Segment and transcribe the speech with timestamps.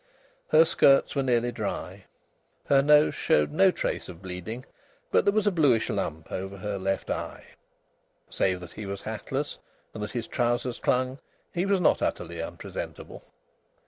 [0.47, 2.05] Her skirts were nearly dry.
[2.65, 4.65] Her nose showed no trace of bleeding,
[5.11, 7.45] but there was a bluish lump over her left eye.
[8.27, 9.59] Save that he was hatless,
[9.93, 11.19] and that his trousers clung,
[11.53, 13.23] he was not utterly unpresentable.